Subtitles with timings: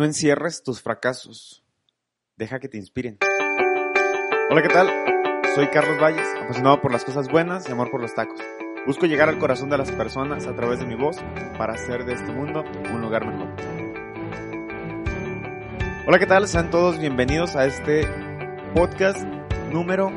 [0.00, 1.62] No encierres tus fracasos.
[2.34, 3.18] Deja que te inspiren.
[4.48, 4.88] Hola, ¿qué tal?
[5.54, 8.40] Soy Carlos Valles, apasionado por las cosas buenas y amor por los tacos.
[8.86, 11.18] Busco llegar al corazón de las personas a través de mi voz
[11.58, 13.48] para hacer de este mundo un lugar mejor.
[16.06, 16.48] Hola, ¿qué tal?
[16.48, 18.08] Sean todos bienvenidos a este
[18.74, 19.22] podcast
[19.70, 20.10] número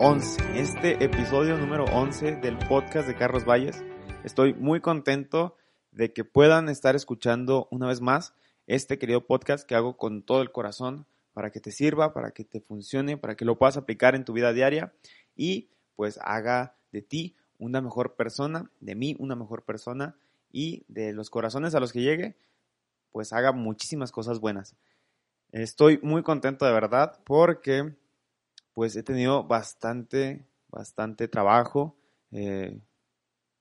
[0.00, 0.60] 11.
[0.60, 3.82] Este episodio número 11 del podcast de Carlos Valles.
[4.22, 5.56] Estoy muy contento
[5.92, 8.34] de que puedan estar escuchando una vez más
[8.74, 12.44] este querido podcast que hago con todo el corazón para que te sirva, para que
[12.44, 14.92] te funcione, para que lo puedas aplicar en tu vida diaria
[15.34, 20.16] y pues haga de ti una mejor persona, de mí una mejor persona
[20.52, 22.36] y de los corazones a los que llegue,
[23.10, 24.76] pues haga muchísimas cosas buenas.
[25.50, 27.92] Estoy muy contento de verdad porque
[28.72, 31.96] pues he tenido bastante, bastante trabajo.
[32.30, 32.78] Eh,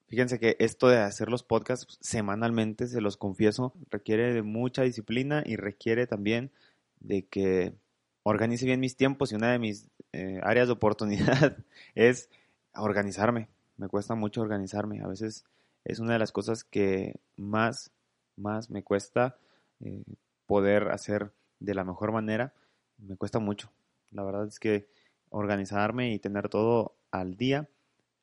[0.10, 5.44] Fíjense que esto de hacer los podcasts semanalmente, se los confieso, requiere de mucha disciplina
[5.46, 6.52] y requiere también
[7.00, 7.76] de que
[8.24, 11.58] organice bien mis tiempos y una de mis eh, áreas de oportunidad
[11.96, 12.28] es
[12.76, 13.50] organizarme.
[13.78, 15.00] Me cuesta mucho organizarme.
[15.02, 15.46] A veces
[15.86, 17.92] es una de las cosas que más,
[18.36, 19.38] más me cuesta
[19.80, 20.02] eh,
[20.48, 22.52] poder hacer de la mejor manera.
[22.98, 23.70] Me cuesta mucho.
[24.10, 24.88] La verdad es que
[25.30, 27.70] organizarme y tener todo al día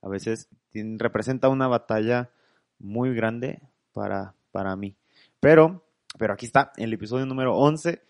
[0.03, 2.31] a veces representa una batalla
[2.79, 3.61] muy grande
[3.93, 4.97] para, para mí.
[5.41, 5.85] Pero,
[6.19, 8.03] pero aquí está el episodio número 11.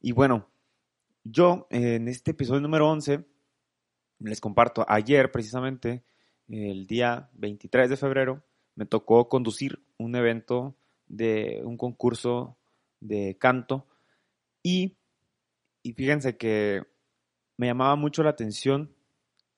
[0.00, 0.48] Y bueno,
[1.24, 3.24] yo en este episodio número 11
[4.20, 6.04] les comparto, ayer precisamente,
[6.48, 8.42] el día 23 de febrero,
[8.74, 10.76] me tocó conducir un evento
[11.08, 12.56] de un concurso
[13.00, 13.86] de canto
[14.62, 14.96] y,
[15.82, 16.82] y fíjense que
[17.56, 18.94] me llamaba mucho la atención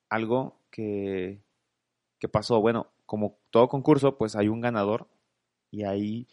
[0.09, 1.42] algo que
[2.23, 2.61] ¿Qué pasó?
[2.61, 5.09] Bueno, como todo concurso, pues hay un ganador
[5.71, 6.25] y hay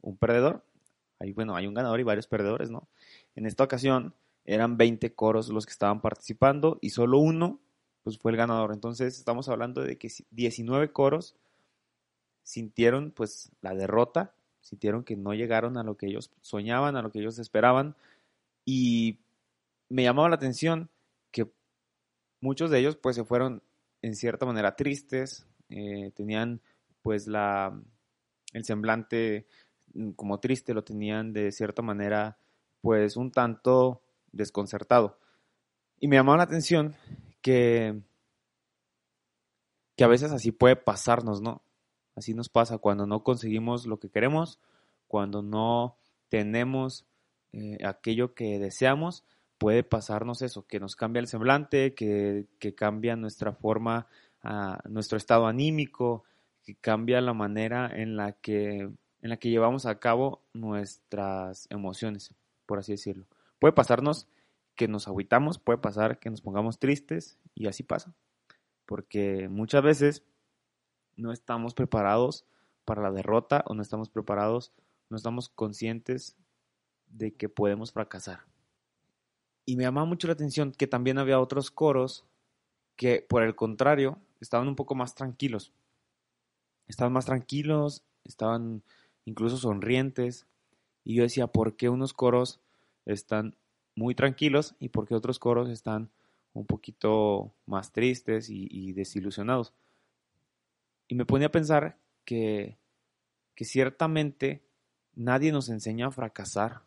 [0.00, 0.64] un perdedor.
[1.20, 2.88] Hay, bueno, hay un ganador y varios perdedores, ¿no?
[3.36, 4.12] En esta ocasión
[4.44, 7.60] eran 20 coros los que estaban participando y solo uno
[8.02, 8.72] pues fue el ganador.
[8.72, 11.36] Entonces estamos hablando de que 19 coros
[12.42, 17.12] sintieron pues la derrota, sintieron que no llegaron a lo que ellos soñaban, a lo
[17.12, 17.94] que ellos esperaban
[18.64, 19.20] y
[19.88, 20.90] me llamaba la atención
[21.30, 21.48] que
[22.40, 23.62] muchos de ellos pues se fueron
[24.06, 26.60] en cierta manera tristes, eh, tenían
[27.02, 27.76] pues la,
[28.52, 29.46] el semblante
[29.94, 32.38] mm, como triste, lo tenían de cierta manera
[32.80, 35.18] pues un tanto desconcertado.
[35.98, 36.94] Y me llamó la atención
[37.42, 38.00] que,
[39.96, 41.62] que a veces así puede pasarnos, ¿no?
[42.14, 44.60] Así nos pasa cuando no conseguimos lo que queremos,
[45.08, 45.96] cuando no
[46.28, 47.06] tenemos
[47.52, 49.24] eh, aquello que deseamos,
[49.58, 52.46] puede pasarnos eso, que nos cambia el semblante, que,
[52.76, 54.06] cambia nuestra forma,
[54.42, 56.24] ah, nuestro estado anímico,
[56.62, 62.34] que cambia la manera en la que, en la que llevamos a cabo nuestras emociones,
[62.66, 63.26] por así decirlo.
[63.58, 64.28] Puede pasarnos
[64.74, 68.14] que nos agüitamos, puede pasar que nos pongamos tristes y así pasa,
[68.84, 70.22] porque muchas veces
[71.16, 72.44] no estamos preparados
[72.84, 74.72] para la derrota o no estamos preparados,
[75.08, 76.36] no estamos conscientes
[77.06, 78.40] de que podemos fracasar.
[79.66, 82.24] Y me llamaba mucho la atención que también había otros coros
[82.94, 85.72] que, por el contrario, estaban un poco más tranquilos.
[86.86, 88.82] Estaban más tranquilos, estaban
[89.24, 90.46] incluso sonrientes.
[91.02, 92.60] Y yo decía, ¿por qué unos coros
[93.06, 93.56] están
[93.96, 96.10] muy tranquilos y por qué otros coros están
[96.52, 99.72] un poquito más tristes y, desilusionados?
[101.08, 102.78] Y me ponía a pensar que,
[103.56, 104.62] que ciertamente
[105.16, 106.85] nadie nos enseña a fracasar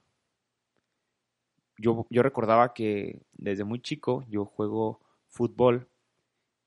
[1.79, 5.87] yo, recordaba que desde muy chico yo juego fútbol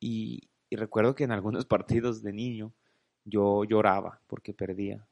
[0.00, 2.72] y, recuerdo que en algunos partidos de niño
[3.24, 5.06] yo lloraba porque perdía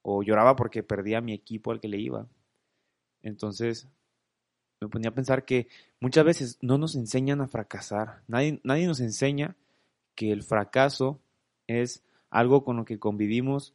[0.00, 2.26] o lloraba porque perdía mi equipo al que le iba.
[3.22, 3.86] Entonces
[4.80, 5.68] me ponía a pensar que
[6.00, 8.22] muchas veces no nos enseñan a fracasar.
[8.26, 9.54] Nadie, nadie nos enseña
[10.16, 11.20] que el fracaso
[11.68, 13.74] es algo con lo que convivimos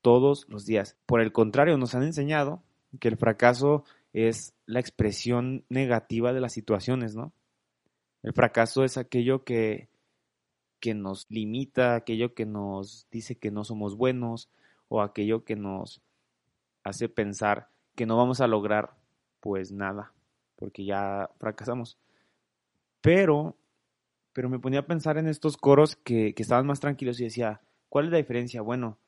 [0.00, 0.96] todos los días.
[1.06, 2.62] Por el contrario, nos han enseñado
[2.98, 3.84] que el fracaso
[4.26, 7.32] es la expresión negativa de las situaciones, ¿no?
[8.22, 9.88] El fracaso es aquello que,
[10.80, 14.50] que nos limita, aquello que nos dice que no somos buenos
[14.88, 16.02] o aquello que nos
[16.82, 18.96] hace pensar que no vamos a lograr
[19.40, 20.12] pues nada,
[20.56, 21.98] porque ya fracasamos.
[23.00, 23.56] Pero,
[24.32, 27.60] pero me ponía a pensar en estos coros que, que estaban más tranquilos y decía,
[27.88, 28.62] ¿cuál es la diferencia?
[28.62, 28.98] Bueno,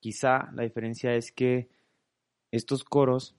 [0.00, 1.68] quizá la diferencia es que
[2.50, 3.35] estos coros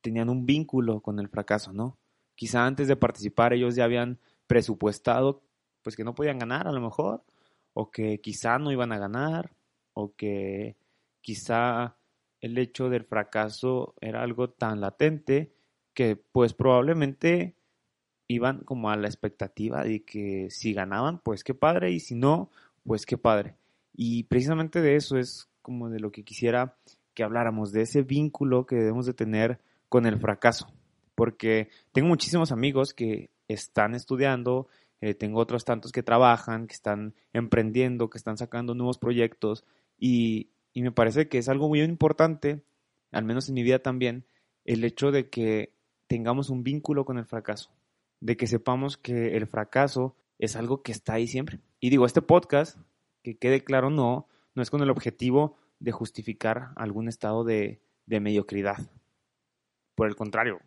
[0.00, 1.98] tenían un vínculo con el fracaso, ¿no?
[2.34, 5.42] Quizá antes de participar ellos ya habían presupuestado
[5.82, 7.24] pues que no podían ganar a lo mejor,
[7.72, 9.52] o que quizá no iban a ganar,
[9.94, 10.76] o que
[11.20, 11.96] quizá
[12.40, 15.52] el hecho del fracaso era algo tan latente
[15.94, 17.56] que pues probablemente
[18.28, 22.50] iban como a la expectativa de que si ganaban, pues qué padre, y si no,
[22.84, 23.56] pues qué padre.
[23.94, 26.76] Y precisamente de eso es como de lo que quisiera
[27.14, 30.72] que habláramos, de ese vínculo que debemos de tener con el fracaso.
[31.14, 34.68] Porque tengo muchísimos amigos que están estudiando,
[35.00, 39.64] eh, tengo otros tantos que trabajan, que están emprendiendo, que están sacando nuevos proyectos
[39.98, 42.62] y, y me parece que es algo muy importante,
[43.12, 44.26] al menos en mi vida también,
[44.64, 45.72] el hecho de que
[46.06, 47.70] tengamos un vínculo con el fracaso,
[48.20, 51.60] de que sepamos que el fracaso es algo que está ahí siempre.
[51.80, 52.78] Y digo, este podcast,
[53.22, 58.20] que quede claro, no, no es con el objetivo de justificar algún estado de, de
[58.20, 58.90] mediocridad.
[59.98, 60.60] Por el contrario,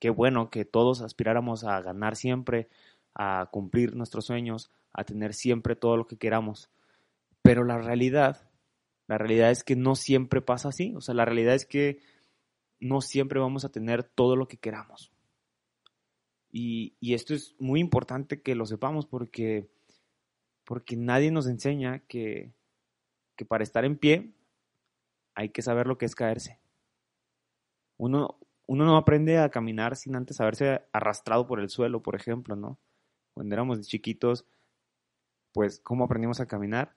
[0.00, 2.70] qué bueno que todos aspiráramos a ganar siempre,
[3.14, 6.70] a cumplir nuestros sueños, a tener siempre todo lo que queramos.
[7.42, 8.50] Pero la realidad,
[9.08, 10.94] la realidad es que no siempre pasa así.
[10.96, 11.98] O sea, la realidad es que
[12.80, 15.12] no siempre vamos a tener todo lo que queramos.
[16.50, 19.68] Y, esto es muy importante que lo sepamos porque,
[20.64, 22.54] porque nadie nos enseña que,
[23.36, 24.32] que para estar en pie
[25.34, 26.63] hay que saber lo que es caerse.
[27.96, 32.56] Uno, uno no aprende a caminar sin antes haberse arrastrado por el suelo, por ejemplo,
[32.56, 32.78] ¿no?
[33.34, 34.46] Cuando éramos chiquitos,
[35.52, 36.96] pues, ¿cómo aprendimos a caminar?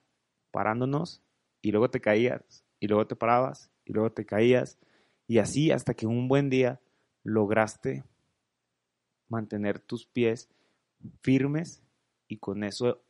[0.50, 1.22] Parándonos
[1.62, 4.78] y luego te caías y luego te parabas y luego te caías
[5.26, 6.80] y así hasta que un buen día
[7.22, 8.04] lograste
[9.28, 10.48] mantener tus pies
[11.22, 11.82] firmes
[12.28, 13.02] y con eso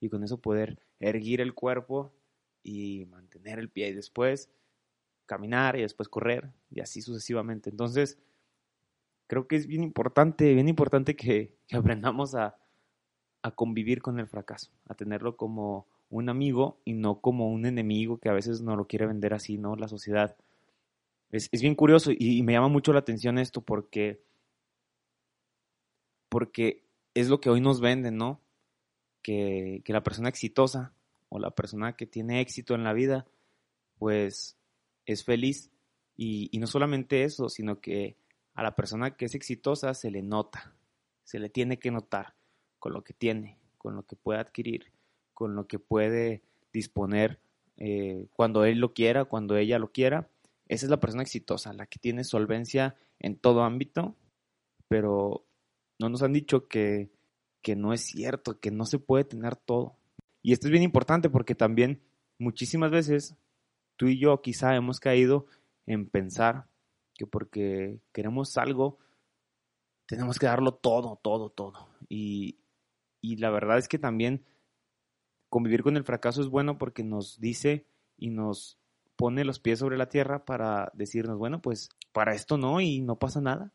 [0.00, 2.12] y con eso poder erguir el cuerpo
[2.62, 4.50] y mantener el pie y después
[5.28, 7.70] caminar y después correr y así sucesivamente.
[7.70, 8.18] Entonces,
[9.28, 12.56] creo que es bien importante, bien importante que, aprendamos a,
[13.42, 18.18] a, convivir con el fracaso, a tenerlo como un amigo y no como un enemigo
[18.18, 19.76] que a veces no lo quiere vender así, ¿no?
[19.76, 20.36] La sociedad.
[21.30, 24.22] Es, es bien curioso y, me llama mucho la atención esto porque,
[26.30, 26.82] porque
[27.14, 28.40] es lo que hoy nos venden, ¿no?
[29.22, 30.94] Que, que la persona exitosa
[31.28, 33.26] o la persona que tiene éxito en la vida,
[33.98, 34.57] pues
[35.08, 35.70] es feliz.
[36.16, 38.16] Y, no solamente eso, sino que
[38.54, 40.76] a la persona que es exitosa se le nota,
[41.24, 42.34] se le tiene que notar
[42.78, 44.92] con lo que tiene, con lo que puede adquirir,
[45.32, 47.40] con lo que puede disponer
[47.76, 50.28] eh, cuando él lo quiera, cuando ella lo quiera.
[50.66, 54.16] Esa es la persona exitosa, la que tiene solvencia en todo ámbito,
[54.88, 55.46] pero
[55.98, 57.10] no nos han dicho que,
[57.62, 59.96] que no es cierto, que no se puede tener todo.
[60.42, 62.02] Y esto es bien importante porque también
[62.38, 63.36] muchísimas veces
[63.98, 65.46] tú y yo quizá hemos caído
[65.84, 66.66] en pensar
[67.14, 68.98] que porque queremos algo,
[70.06, 71.88] tenemos que darlo todo, todo, todo.
[72.08, 72.60] Y,
[73.20, 74.44] y la verdad es que también
[75.50, 77.86] convivir con el fracaso es bueno porque nos dice
[78.16, 78.78] y nos
[79.16, 83.16] pone los pies sobre la tierra para decirnos, bueno, pues para esto no y no
[83.18, 83.72] pasa nada.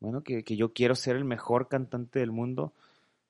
[0.00, 2.72] Bueno, que, que yo quiero ser el mejor cantante del mundo,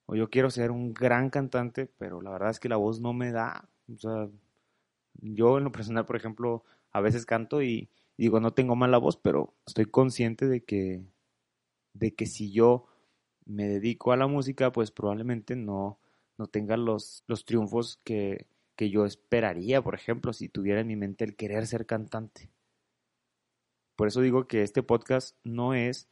[0.07, 3.13] o yo quiero ser un gran cantante, pero la verdad es que la voz no
[3.13, 3.69] me da.
[3.93, 4.29] O sea,
[5.21, 9.17] yo en lo personal, por ejemplo, a veces canto y, digo, no tengo mala voz,
[9.17, 11.03] pero estoy consciente de que,
[11.95, 12.87] de que si yo
[13.45, 15.99] me dedico a la música, pues probablemente no,
[16.39, 18.47] no tenga los, los triunfos que,
[18.77, 22.51] que yo esperaría, por ejemplo, si tuviera en mi mente el querer ser cantante.
[23.97, 26.09] Por eso digo que este podcast no es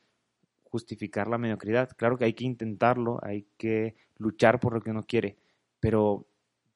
[0.64, 1.90] justificar la mediocridad.
[1.96, 5.38] Claro que hay que intentarlo, hay que luchar por lo que uno quiere,
[5.80, 6.26] pero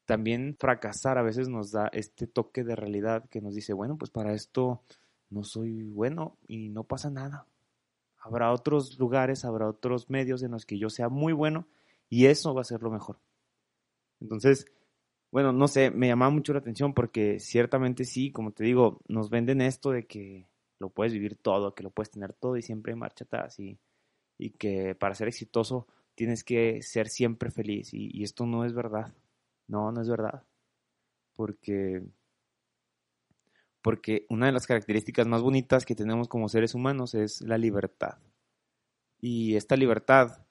[0.05, 4.11] también fracasar a veces nos da este toque de realidad que nos dice, bueno, pues
[4.11, 4.83] para esto
[5.31, 7.47] no soy bueno y no pasa nada.
[8.19, 11.67] Habrá otros lugares, habrá otros medios en los que yo sea muy bueno
[12.09, 13.19] y eso va a ser lo mejor.
[14.21, 14.67] Entonces,
[15.31, 19.31] bueno, no sé, me llama mucho la atención porque ciertamente sí, como te digo, nos
[19.31, 20.47] venden esto de que
[20.79, 23.79] lo puedes vivir todo, que lo puedes tener todo y siempre marcha atrás y,
[24.59, 29.15] que para ser exitoso tienes que ser siempre feliz y esto no es verdad.
[29.73, 30.45] No, no es verdad.
[31.35, 32.03] Porque
[33.81, 38.19] porque una de las características más bonitas que tenemos como seres humanos es la libertad.
[39.19, 40.47] Y esta libertad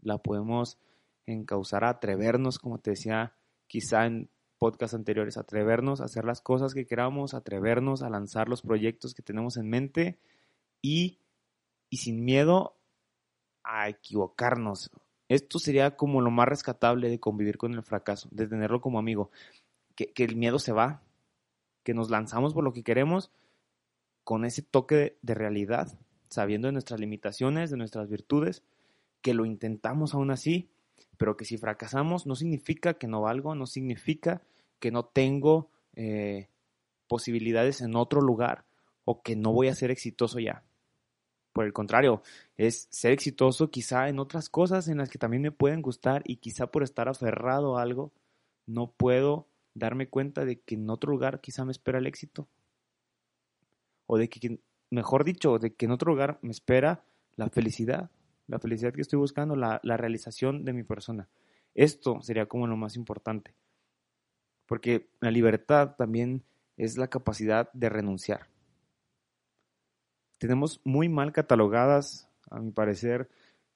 [0.00, 0.76] la podemos
[1.24, 3.36] encauzar a atrevernos, como te decía
[3.68, 4.28] quizá en
[4.58, 9.22] podcasts anteriores, atrevernos a hacer las cosas que queramos, atrevernos a lanzar los proyectos que
[9.22, 10.18] tenemos en mente
[10.82, 11.20] y,
[11.90, 12.76] y sin miedo
[13.62, 14.90] a equivocarnos.
[15.28, 19.30] Esto sería como lo más rescatable de convivir con el fracaso, de tenerlo como amigo,
[19.94, 21.02] que, el miedo se va,
[21.82, 23.30] que nos lanzamos por lo que queremos
[24.24, 28.62] con ese toque de realidad, sabiendo de nuestras limitaciones, de nuestras virtudes,
[29.22, 30.70] que lo intentamos aún así
[31.16, 34.42] pero que si fracasamos no significa que no valgo, no significa
[34.78, 36.48] que no tengo eh,
[37.08, 38.64] posibilidades en otro lugar
[39.04, 40.62] o que no voy a ser exitoso ya.
[41.56, 42.20] Por el contrario,
[42.58, 46.36] es ser exitoso quizá en otras cosas en las que también me pueden gustar y
[46.36, 48.12] quizá por estar aferrado a algo,
[48.66, 52.46] no puedo darme cuenta de que en otro lugar quizá me espera el éxito.
[54.04, 54.60] O de que,
[54.90, 58.10] mejor dicho, de que en otro lugar me espera la felicidad,
[58.48, 61.30] la felicidad que estoy buscando, la, la realización de mi persona.
[61.74, 63.54] Esto sería como lo más importante.
[64.66, 66.44] Porque la libertad también
[66.76, 68.50] es la capacidad de renunciar.
[70.38, 73.28] Tenemos muy mal catalogadas, a mi parecer,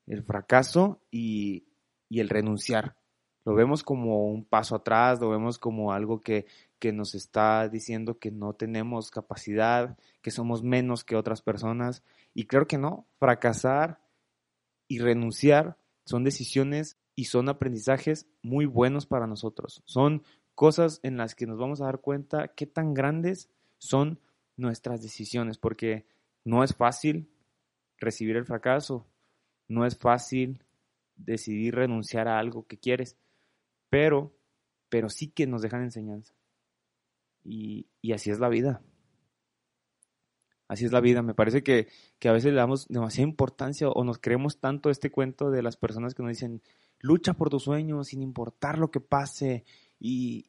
[0.07, 1.64] el fracaso y,
[2.09, 2.97] y el renunciar.
[3.45, 6.47] Lo vemos como un paso atrás, lo vemos como algo que,
[6.79, 12.02] que nos está diciendo que no tenemos capacidad, que somos menos que otras personas.
[12.35, 14.00] Y creo que no, fracasar
[14.88, 19.83] y renunciar son decisiones y son aprendizajes muy buenos para nosotros.
[19.85, 20.23] Son
[20.55, 23.49] cosas en las que nos vamos a dar cuenta qué tan grandes
[23.79, 24.19] son
[24.57, 26.07] nuestras decisiones, porque
[26.44, 27.30] no es fácil
[27.99, 29.06] recibir el fracaso,
[29.68, 30.64] no es fácil
[31.16, 33.16] decidir renunciar a algo que quieres,
[33.88, 34.35] pero,
[34.88, 36.35] pero sí que nos dejan enseñanza.
[37.44, 38.82] Y, y así es la vida.
[40.68, 41.23] Así es la vida.
[41.23, 45.11] Me parece que, que, a veces le damos demasiada importancia o nos creemos tanto este
[45.11, 46.62] cuento de las personas que nos dicen,
[47.00, 49.64] lucha por tus sueños sin importar lo que pase.
[49.99, 50.47] Y,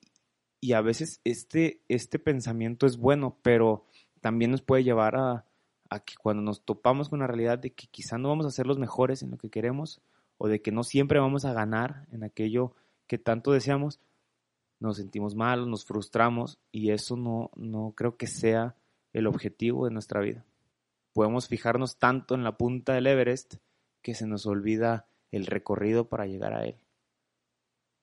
[0.60, 3.88] y a veces este, este pensamiento es bueno, pero
[4.22, 5.51] también nos puede llevar a,
[5.92, 8.66] a que cuando nos topamos con la realidad de que quizá no vamos a ser
[8.66, 10.02] los mejores en lo que queremos
[10.38, 12.74] o de que no siempre vamos a ganar en aquello
[13.08, 14.00] que tanto deseamos,
[14.80, 18.78] nos sentimos mal, nos frustramos y eso no, no creo que sea
[19.12, 20.46] el objetivo de nuestra vida.
[21.12, 23.56] Podemos fijarnos tanto en la punta del Everest
[24.02, 26.78] que se nos olvida el recorrido para llegar a él.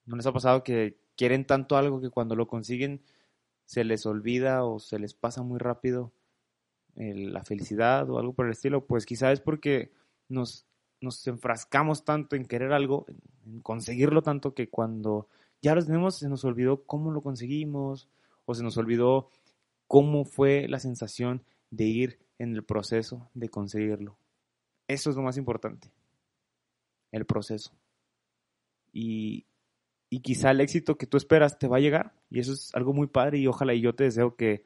[0.04, 3.00] ¿No les ha pasado que quieren tanto algo que cuando lo consiguen
[3.64, 6.12] se les olvida o se les pasa muy rápido
[6.99, 8.87] la felicidad o algo por el estilo?
[8.87, 9.93] Pues quizá es porque
[10.28, 10.67] nos,
[11.00, 13.07] nos enfrascamos tanto en querer algo,
[13.47, 15.28] en conseguirlo tanto que cuando
[15.62, 18.09] ya lo tenemos se nos olvidó cómo lo conseguimos
[18.45, 19.31] o se nos olvidó
[19.87, 24.17] cómo fue la sensación de ir en el proceso de conseguirlo.
[24.87, 25.90] Eso es lo más importante
[27.12, 27.73] el proceso.
[28.93, 29.47] Y,
[30.11, 32.14] y quizá el éxito que tú esperas te va a llegar.
[32.31, 34.64] Y eso es algo muy padre y ojalá y yo te deseo que,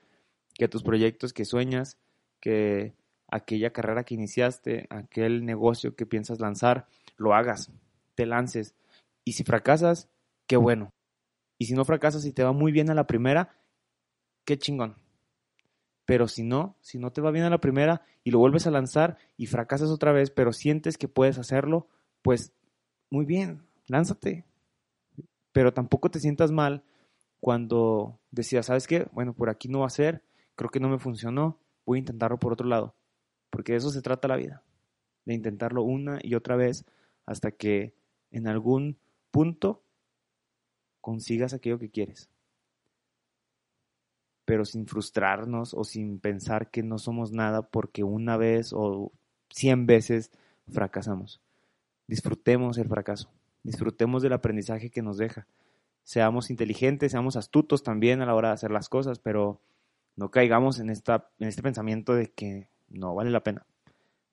[0.55, 1.99] que tus proyectos que sueñas,
[2.43, 2.93] que
[3.29, 7.73] aquella carrera que iniciaste, aquel negocio que piensas lanzar, lo hagas,
[8.15, 8.75] te lances.
[9.25, 10.11] Y si fracasas,
[10.47, 10.91] qué bueno.
[11.59, 13.57] Y si no fracasas y te va muy bien a la primera,
[14.45, 14.97] qué chingón.
[16.05, 18.73] Pero si no, si no te va bien a la primera y lo vuelves a
[18.73, 21.89] lanzar y fracasas otra vez, pero sientes que puedes hacerlo,
[22.23, 22.53] pues
[23.09, 24.45] muy bien, lánzate.
[25.53, 26.83] Pero tampoco te sientas mal
[27.41, 29.07] cuando decías, ¿sabes qué?
[29.13, 30.23] Bueno, por aquí no va a ser,
[30.57, 32.95] creo que no me funcionó, voy a intentarlo por otro lado.
[33.51, 34.63] Porque de eso se trata la vida,
[35.25, 36.85] de intentarlo una y otra vez
[37.27, 37.95] hasta que
[38.31, 38.97] en algún
[39.31, 39.83] punto
[41.01, 42.31] consigas aquello que quieres.
[44.45, 49.13] Pero sin frustrarnos o sin pensar que no somos nada porque una vez o
[49.51, 50.31] cien veces
[50.71, 51.41] fracasamos.
[52.07, 53.31] Disfrutemos el fracaso,
[53.63, 55.47] disfrutemos del aprendizaje que nos deja.
[56.05, 59.61] Seamos inteligentes, seamos astutos también a la hora de hacer las cosas, pero
[60.17, 63.67] no caigamos en, esta, en este pensamiento de que no vale la pena,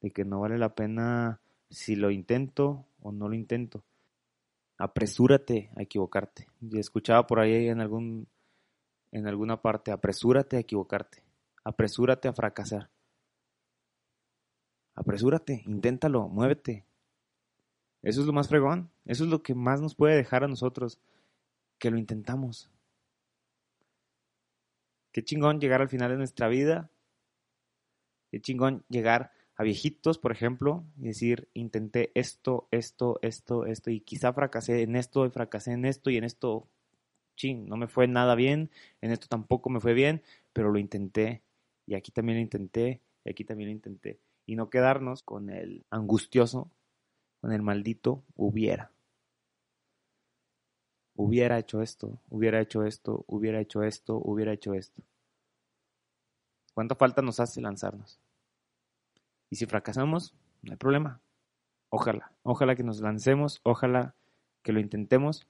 [0.02, 3.84] de que no vale la pena si lo intento o no lo intento.
[4.78, 6.48] Apresúrate a equivocarte.
[6.62, 8.28] Y escuchaba por ahí en algún
[9.12, 11.24] en alguna parte, apresúrate a equivocarte,
[11.64, 12.90] apresúrate a fracasar.
[14.94, 16.86] Apresúrate, inténtalo, muévete,
[18.02, 18.90] eso es lo más fregón.
[19.06, 21.00] Eso es lo que más nos puede dejar a nosotros.
[21.78, 22.70] Que lo intentamos.
[25.20, 26.90] Qué chingón llegar al final de nuestra vida.
[28.32, 34.00] Qué chingón llegar a viejitos, por ejemplo, y decir, intenté esto, esto, esto, esto, y
[34.00, 36.70] quizá fracasé en esto, y fracasé en esto, y en esto,
[37.36, 38.72] ching, no me fue nada bien,
[39.02, 40.24] en esto tampoco me fue bien,
[40.54, 41.42] pero lo intenté,
[41.86, 44.22] y aquí también lo intenté, y aquí también lo intenté.
[44.46, 46.72] Y no quedarnos con el angustioso
[47.42, 48.94] con el maldito hubiera.
[51.22, 55.04] Hubiera hecho esto, hubiera hecho esto, hubiera hecho esto, hubiera hecho esto.
[56.80, 58.22] ¿Cuánta falta nos hace lanzarnos?
[59.50, 61.20] Y si fracasamos, no hay problema.
[61.90, 64.16] Ojalá, ojalá que nos lancemos, ojalá
[64.64, 65.46] que lo intentemos.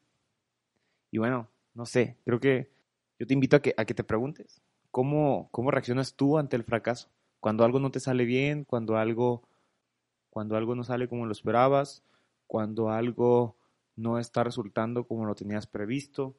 [1.11, 2.71] Y bueno, no sé, creo que
[3.19, 6.63] yo te invito a que, a que te preguntes, ¿cómo, ¿cómo reaccionas tú ante el
[6.63, 7.11] fracaso?
[7.39, 9.43] Cuando algo no te sale bien, cuando algo
[10.31, 12.01] cuando algo no sale como lo esperabas,
[12.47, 13.55] cuando algo
[13.95, 16.33] no está resultando como lo tenías previsto.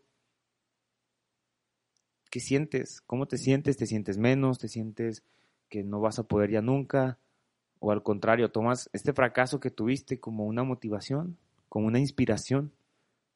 [2.31, 3.01] ¿Qué sientes?
[3.03, 3.77] ¿Cómo te sientes?
[3.77, 4.59] ¿Te sientes menos?
[4.59, 5.25] ¿Te sientes
[5.69, 7.19] que no vas a poder ya nunca?
[7.81, 11.37] ¿O al contrario, tomas este fracaso que tuviste como una motivación,
[11.69, 12.73] como una inspiración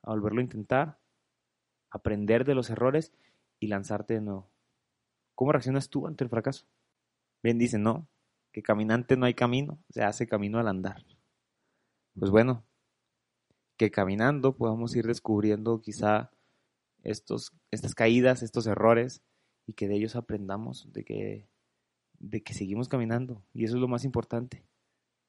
[0.03, 0.99] a volverlo a intentar,
[1.91, 3.13] aprender de los errores
[3.59, 4.49] y lanzarte de nuevo?
[5.35, 6.67] ¿Cómo reaccionas tú ante el fracaso?
[7.43, 8.07] Bien dicen, ¿no?
[8.53, 11.05] Que caminante no hay camino, se hace camino al andar.
[12.17, 12.63] Pues bueno,
[13.77, 16.31] que caminando podamos ir descubriendo quizá
[17.05, 19.23] estos, estas caídas, estos errores,
[19.67, 21.49] y que de ellos aprendamos, de que,
[22.19, 23.43] de que seguimos caminando.
[23.53, 24.65] Y eso es lo más importante,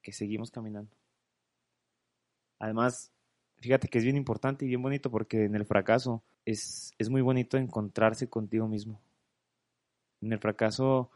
[0.01, 0.96] que seguimos caminando.
[2.60, 3.12] Además,
[3.58, 7.22] fíjate que es bien importante y bien bonito porque en el fracaso es, es muy
[7.22, 9.01] bonito encontrarse contigo mismo.
[10.22, 11.12] En el fracaso,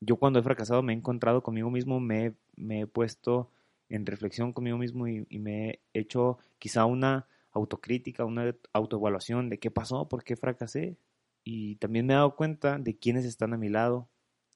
[0.00, 3.50] yo cuando he fracasado me he encontrado conmigo mismo, me, me he puesto
[3.88, 9.58] en reflexión conmigo mismo y, y me he hecho quizá una autocrítica, una autoevaluación de
[9.58, 10.96] qué pasó, por qué fracasé.
[11.44, 14.08] Y también me he dado cuenta de quiénes están a mi lado,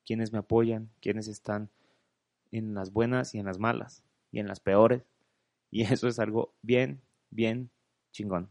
[0.05, 1.71] quiénes me apoyan, quiénes están
[2.53, 5.03] en las buenas y en las malas y en las peores.
[5.71, 7.00] Y eso es algo bien,
[7.31, 7.71] bien
[8.12, 8.50] chingón.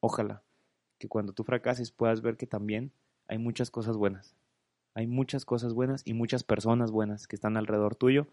[0.00, 0.42] Ojalá
[0.98, 2.92] que cuando tú fracases puedas ver que también
[3.28, 4.34] hay muchas cosas buenas.
[4.94, 8.26] Hay muchas cosas buenas y muchas personas buenas que están alrededor tuyo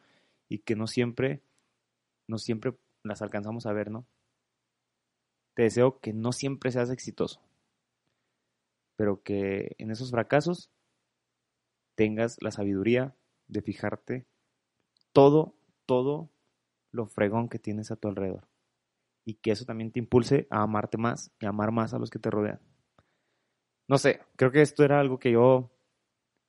[0.50, 1.42] y que no siempre,
[2.28, 4.06] no siempre las alcanzamos a ver, ¿no?
[5.60, 7.42] Te deseo que no siempre seas exitoso,
[8.96, 10.72] pero que en esos fracasos
[11.96, 13.14] tengas la sabiduría
[13.50, 14.26] de fijarte
[15.12, 16.30] todo, todo
[16.94, 18.48] lo fregón que tienes a tu alrededor.
[19.26, 22.20] Y que eso también te impulse a amarte más y amar más a los que
[22.20, 22.62] te rodean.
[23.90, 25.70] No sé, creo que esto era algo que yo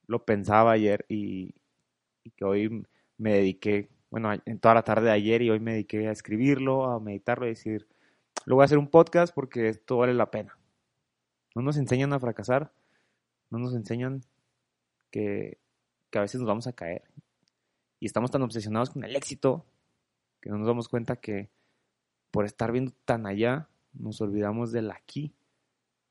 [0.07, 1.57] lo pensaba ayer y,
[2.37, 2.87] que hoy
[3.19, 6.85] me dediqué, bueno, en toda la tarde de ayer y hoy me dediqué a escribirlo,
[6.85, 7.89] a meditarlo y decir,
[8.45, 10.57] lo voy a hacer un podcast porque esto vale la pena.
[11.55, 12.73] No nos enseñan a fracasar,
[13.51, 14.23] no nos enseñan
[15.11, 15.59] que,
[16.13, 17.03] a veces nos vamos a caer.
[17.99, 19.65] Y estamos tan obsesionados con el éxito
[20.41, 21.51] que no nos damos cuenta que
[22.31, 25.35] por estar viendo tan allá, nos olvidamos del aquí.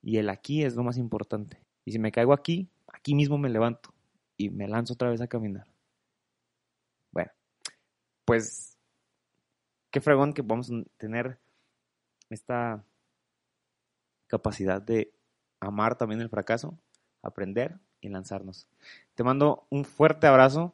[0.01, 1.59] Y el aquí es lo más importante.
[1.85, 3.93] Y si me caigo aquí, aquí mismo me levanto
[4.37, 5.65] y me lanzo otra vez a caminar.
[7.11, 7.31] Bueno,
[8.25, 8.77] pues
[9.89, 11.39] qué fregón que a tener
[12.29, 12.83] esta
[14.27, 15.13] capacidad de
[15.59, 16.77] amar también el fracaso,
[17.21, 18.67] aprender y lanzarnos.
[19.15, 20.73] Te mando un fuerte abrazo.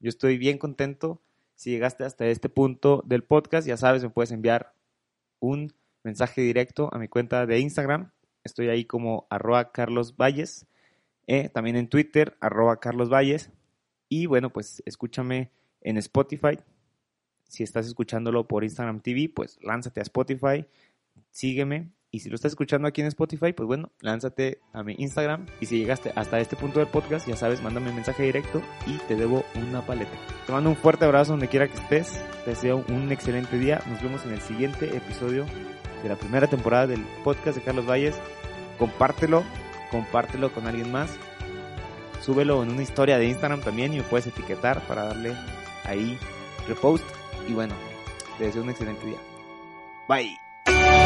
[0.00, 1.22] Yo estoy bien contento.
[1.54, 4.74] Si llegaste hasta este punto del podcast, ya sabes, me puedes enviar
[5.40, 8.12] un mensaje directo a mi cuenta de Instagram.
[8.44, 10.66] Estoy ahí como arroba Carlos Valles.
[11.26, 13.50] Eh, también en Twitter, arroba Carlos Valles.
[14.08, 16.58] Y bueno, pues escúchame en Spotify.
[17.48, 20.66] Si estás escuchándolo por Instagram TV, pues lánzate a Spotify
[21.30, 21.92] sígueme.
[22.10, 25.46] Y si lo estás escuchando aquí en Spotify, pues bueno, lánzate a mi Instagram.
[25.60, 28.96] Y si llegaste hasta este punto del podcast, ya sabes, mándame un mensaje directo y
[29.06, 30.12] te debo una paleta.
[30.46, 32.24] Te mando un fuerte abrazo donde quiera que estés.
[32.44, 33.82] Te deseo un excelente día.
[33.88, 35.44] Nos vemos en el siguiente episodio
[36.02, 38.16] de la primera temporada del podcast de Carlos Valles.
[38.78, 39.44] Compártelo,
[39.90, 41.10] compártelo con alguien más.
[42.22, 45.34] Súbelo en una historia de Instagram también y me puedes etiquetar para darle
[45.84, 46.18] ahí
[46.66, 47.04] repost.
[47.48, 47.74] Y bueno,
[48.38, 49.18] te deseo un excelente día.
[50.08, 51.05] Bye.